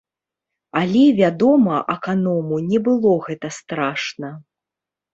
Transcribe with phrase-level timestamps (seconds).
[0.81, 4.37] Але, вядома, аканому не было гэта страшна.